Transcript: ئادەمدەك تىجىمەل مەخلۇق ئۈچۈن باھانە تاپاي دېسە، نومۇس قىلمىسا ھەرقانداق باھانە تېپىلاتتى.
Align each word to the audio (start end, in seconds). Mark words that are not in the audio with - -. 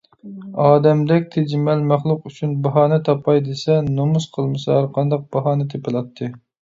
ئادەمدەك 0.61 1.27
تىجىمەل 1.35 1.83
مەخلۇق 1.91 2.25
ئۈچۈن 2.29 2.55
باھانە 2.67 2.99
تاپاي 3.09 3.43
دېسە، 3.51 3.77
نومۇس 3.91 4.27
قىلمىسا 4.39 4.75
ھەرقانداق 4.79 5.29
باھانە 5.37 5.69
تېپىلاتتى. 5.75 6.33